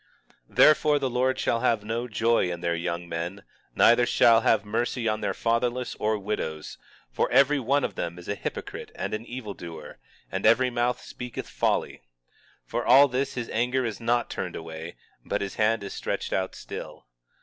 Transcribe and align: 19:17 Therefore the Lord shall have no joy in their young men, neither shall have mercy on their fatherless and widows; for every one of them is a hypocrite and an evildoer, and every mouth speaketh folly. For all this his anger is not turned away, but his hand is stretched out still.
19:17 0.49 0.55
Therefore 0.55 0.97
the 0.97 1.09
Lord 1.11 1.37
shall 1.37 1.59
have 1.59 1.83
no 1.83 2.07
joy 2.07 2.51
in 2.51 2.61
their 2.61 2.73
young 2.73 3.07
men, 3.07 3.43
neither 3.75 4.07
shall 4.07 4.41
have 4.41 4.65
mercy 4.65 5.07
on 5.07 5.21
their 5.21 5.35
fatherless 5.35 5.95
and 6.01 6.23
widows; 6.23 6.79
for 7.11 7.29
every 7.29 7.59
one 7.59 7.83
of 7.83 7.93
them 7.93 8.17
is 8.17 8.27
a 8.27 8.33
hypocrite 8.33 8.91
and 8.95 9.13
an 9.13 9.27
evildoer, 9.27 9.99
and 10.31 10.43
every 10.47 10.71
mouth 10.71 11.01
speaketh 11.03 11.47
folly. 11.47 12.01
For 12.65 12.83
all 12.83 13.07
this 13.09 13.35
his 13.35 13.51
anger 13.51 13.85
is 13.85 13.99
not 13.99 14.27
turned 14.31 14.55
away, 14.55 14.95
but 15.23 15.41
his 15.41 15.53
hand 15.57 15.83
is 15.83 15.93
stretched 15.93 16.33
out 16.33 16.55
still. 16.55 17.05